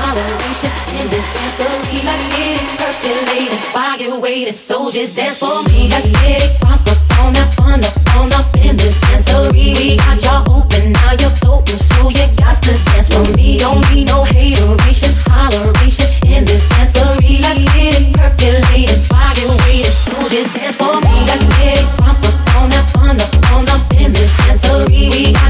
[0.00, 1.98] holleration in this dancery.
[2.04, 5.88] Let's get it percolating while you're so dance for me.
[5.88, 9.76] Let's get it crunk up on that fun up on up in this dancery.
[9.76, 13.58] We got y'all open, now you're floating, so you got to dance for me.
[13.58, 17.40] Don't need no hateration, holleration in this dancery.
[17.44, 21.16] Let's get it percolating while you're so dance for me.
[21.28, 25.10] Let's get it crunk up on that fun up on up in this dancery.
[25.12, 25.49] We got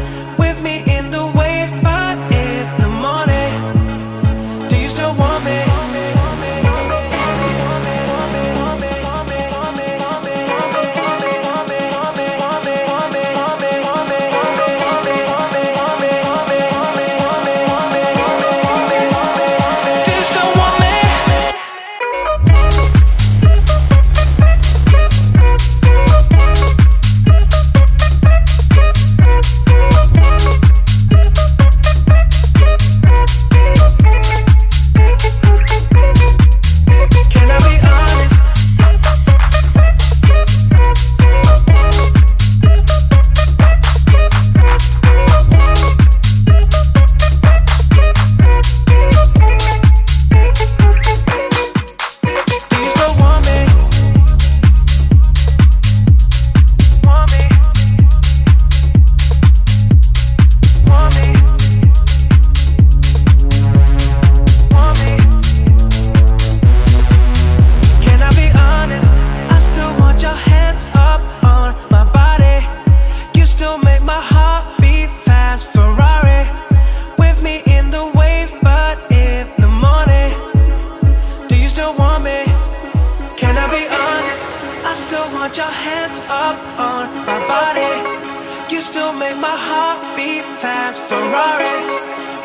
[88.81, 91.77] you still make my heart beat fast Ferrari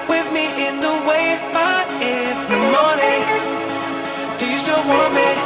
[0.06, 3.24] with me in the wave, but in the morning
[4.38, 5.45] Do you still want me?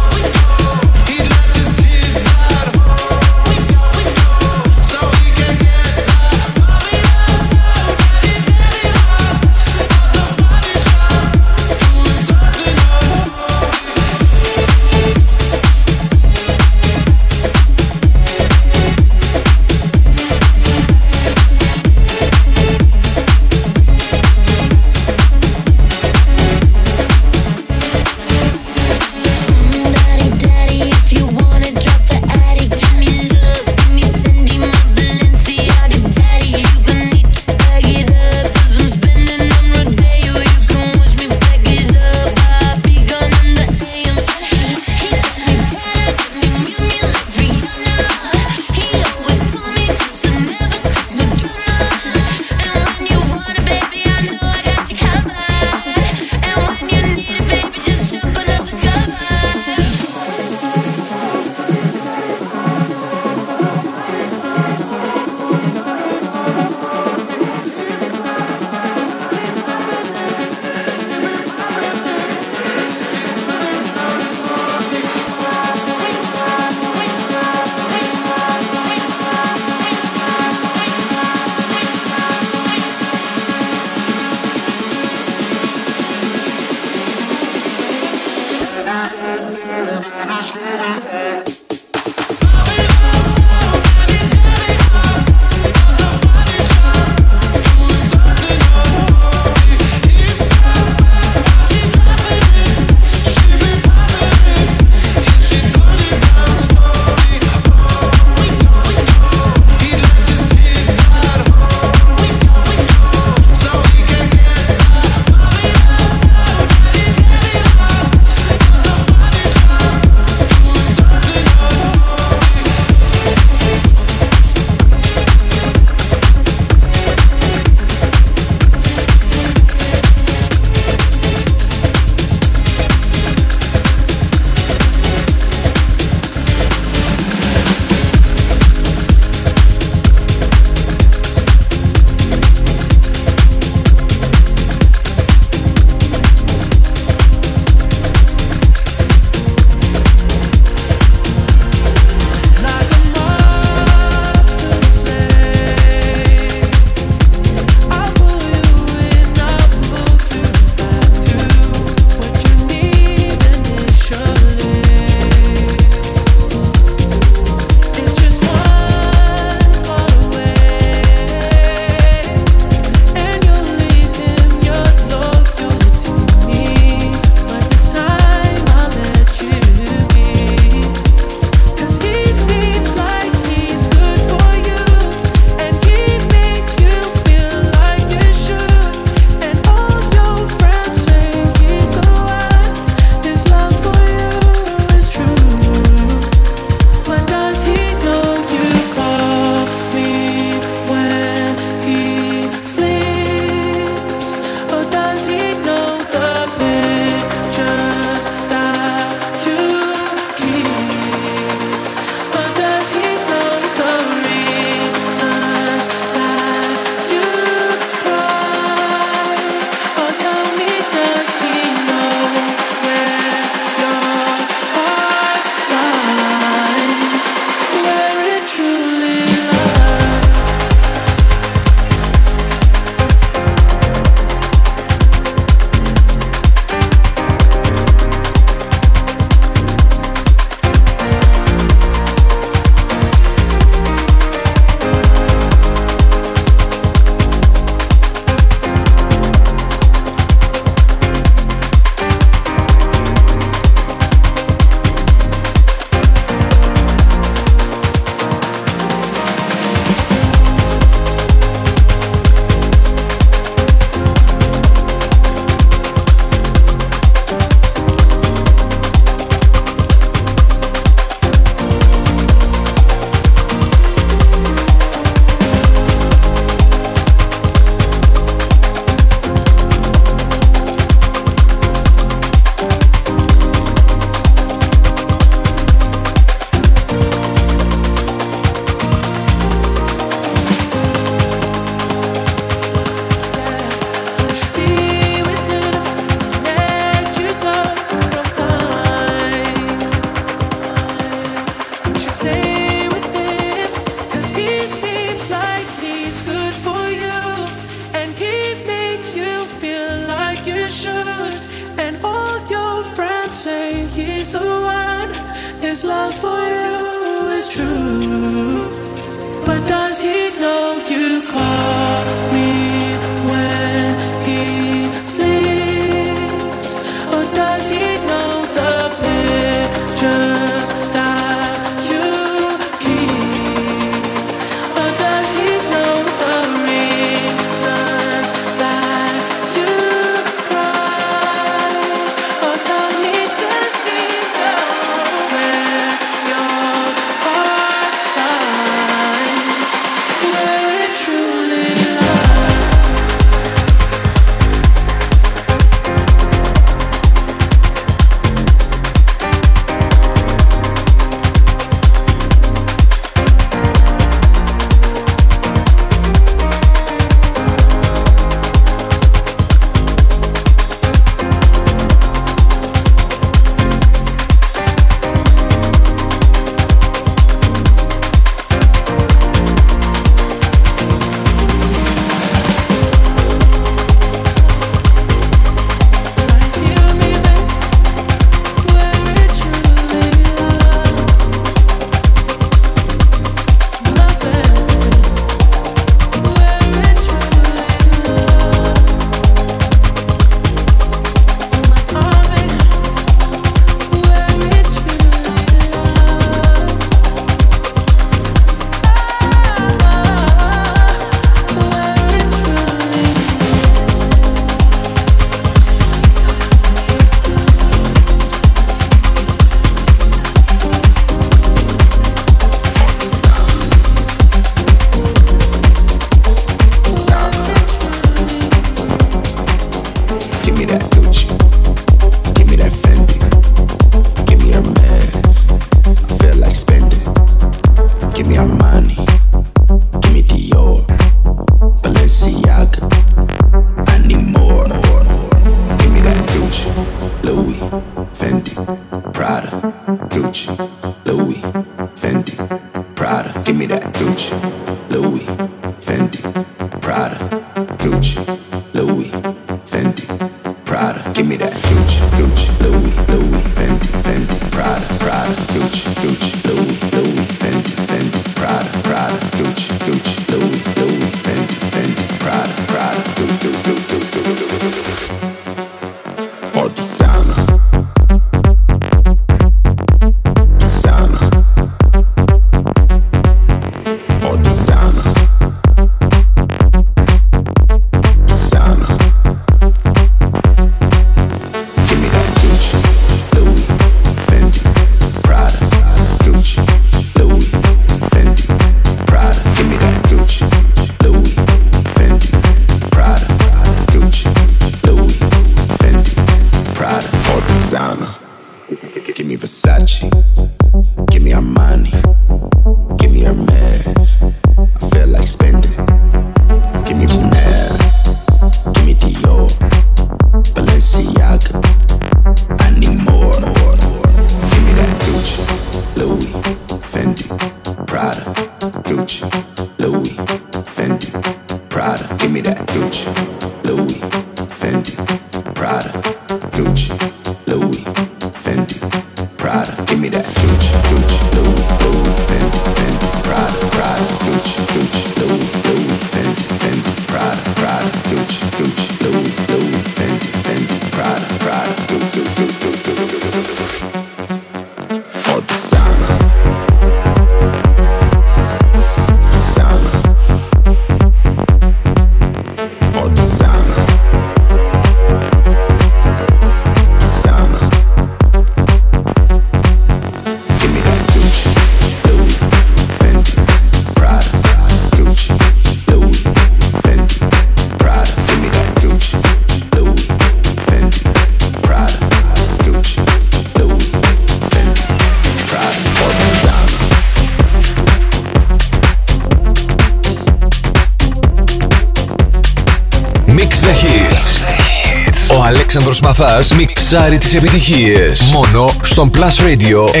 [595.76, 600.00] Αλέξανδρος Μαθάς μιξάρει τις επιτυχίες μόνο στον Plus Radio 102,6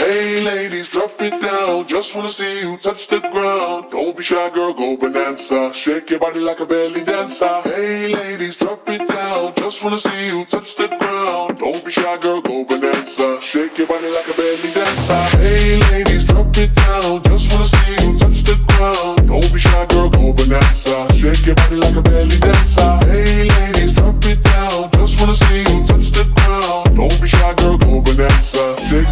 [0.00, 1.74] Hey ladies, drop it down.
[1.94, 3.80] Just wanna see you touch the ground.
[3.94, 5.60] Don't be shy, girl, go bonanza.
[5.82, 7.56] Shake your body like a belly dancer.
[7.70, 9.44] Hey ladies, drop it down.
[9.62, 11.50] Just wanna see you touch the ground.
[11.62, 13.26] Don't be shy, girl, go bonanza.
[13.50, 15.22] Shake your body like a belly dancer.
[15.42, 17.12] Hey ladies, drop it down.
[17.28, 19.16] Just wanna see you touch the ground.
[19.30, 20.96] Don't be shy, girl, go bonanza.
[21.20, 22.91] Shake your body like a belly dancer.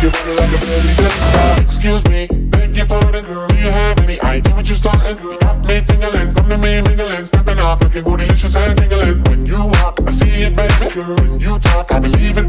[0.00, 1.60] Your body like a belly dancer.
[1.60, 3.46] Excuse me, beg your pardon, girl.
[3.48, 5.36] Do you have any idea what you're starting, girl?
[5.36, 9.22] Got me tingling, come to me mingling, stepping off, looking bootylicious and tingling.
[9.24, 11.16] When you walk, I see it, baby, girl.
[11.16, 12.48] When you talk, I believe it,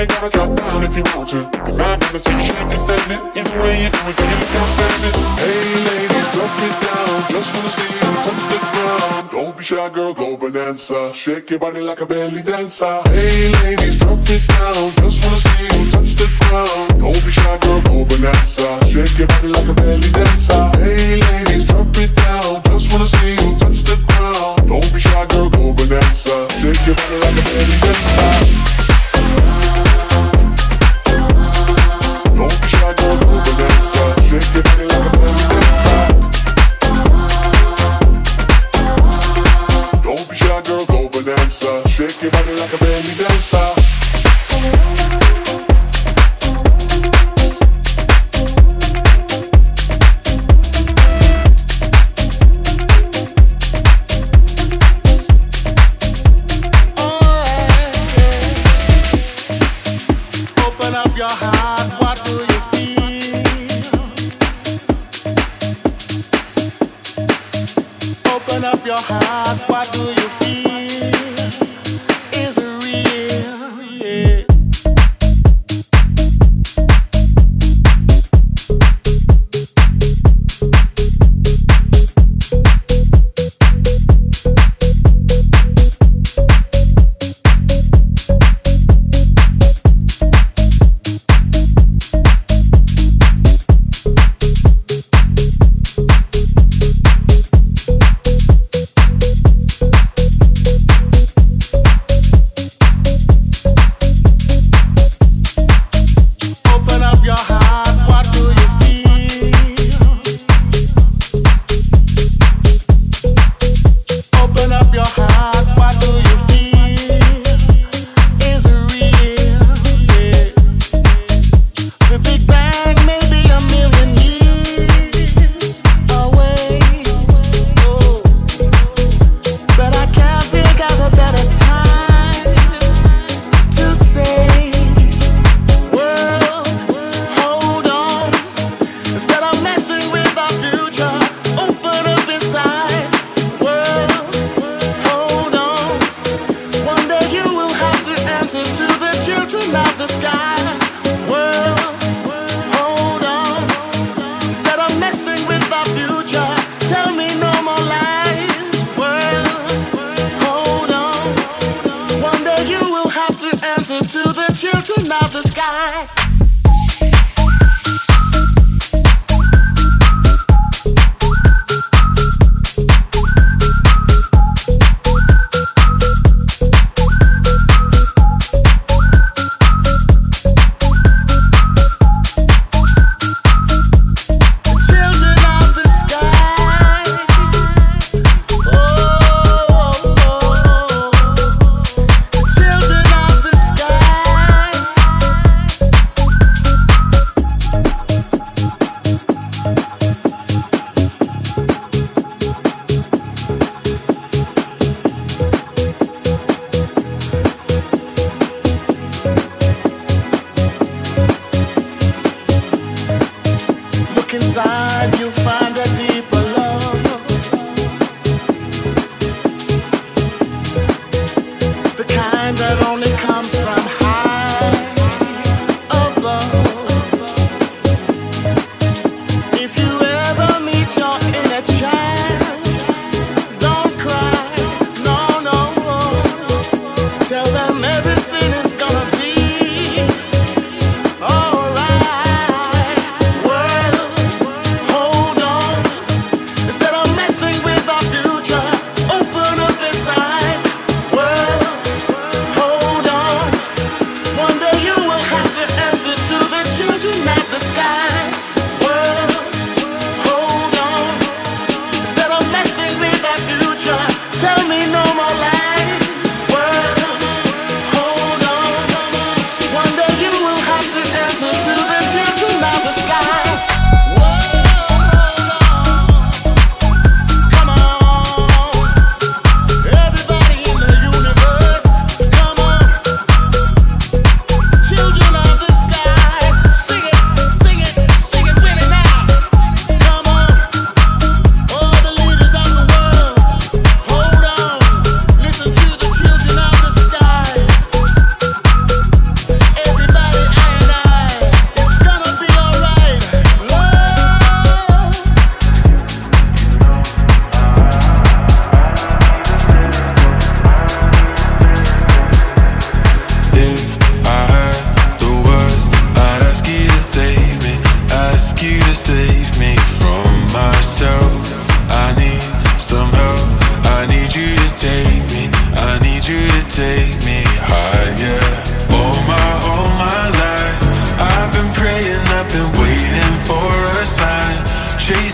[0.00, 1.44] Ain't gotta drop down if you want to.
[1.64, 3.20] Cause I've never seen you shake and stand it.
[3.36, 5.14] Either way you do it, can't stand it.
[5.40, 7.16] Hey, ladies, drop it down.
[7.28, 9.30] Just wanna see you touch the ground.
[9.30, 11.12] Don't be shy, girl, go bonanza.
[11.14, 13.02] Shake your body like a belly dancer.
[13.12, 14.90] Hey, ladies, drop it down.
[15.04, 17.00] Just wanna see you touch the ground.
[17.00, 18.68] Don't be shy, girl, go bonanza.
[18.88, 20.64] Shake your body like a belly dancer.
[20.80, 22.62] Hey, ladies, drop it down.
[22.72, 24.68] Just wanna see you touch the ground.
[24.68, 26.48] Don't be shy, girl, go bonanza.
[26.60, 28.59] Shake your body like a belly dancer.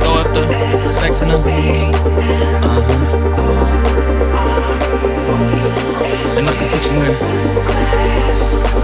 [0.00, 3.16] Throw up the sex in the Uh huh.
[6.38, 8.75] And I can put you in.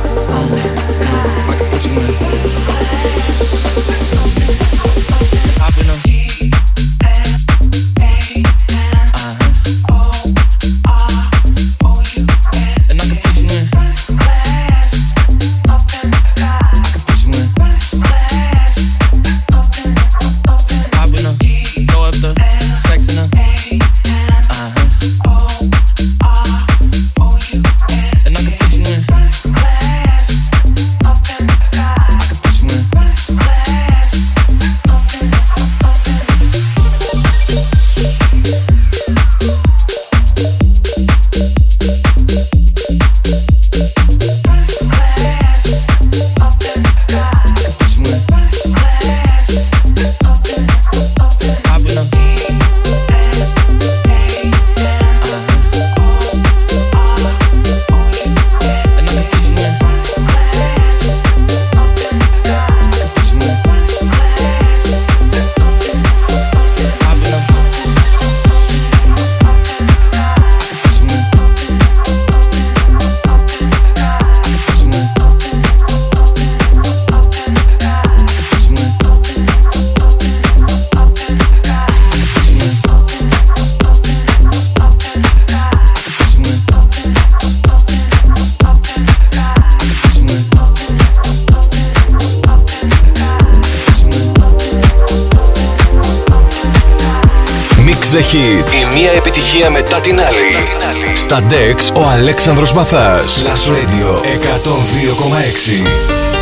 [101.33, 103.45] Στα Dex ο Αλέξανδρος Μαθάς.
[103.45, 106.42] Last Radio 102,6.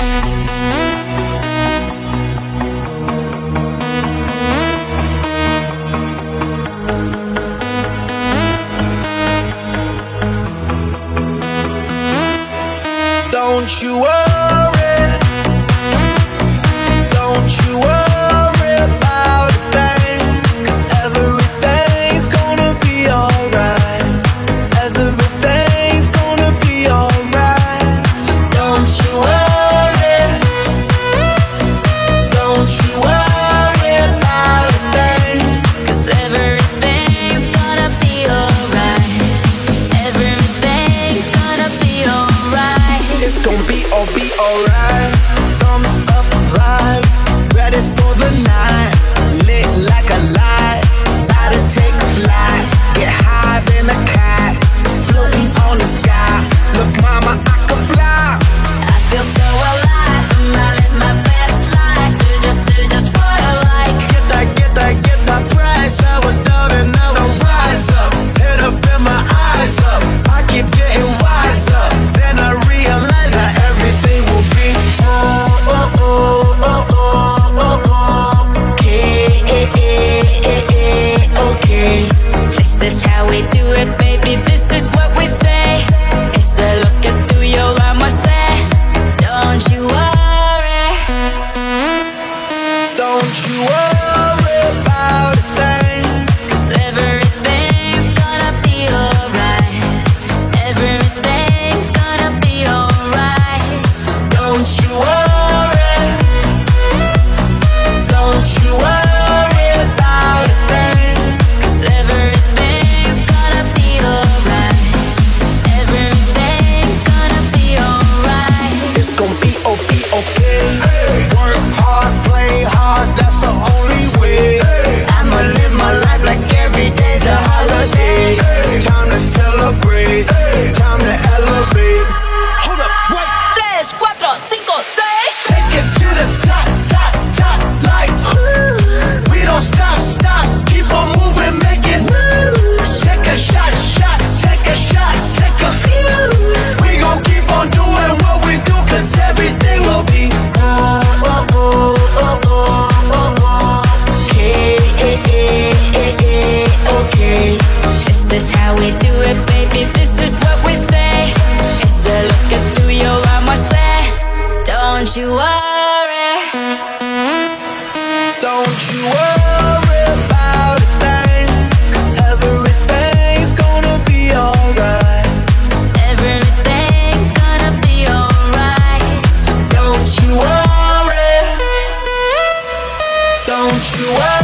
[183.81, 184.40] you out.